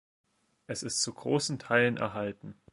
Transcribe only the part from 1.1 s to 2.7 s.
großen Teilen erhalten.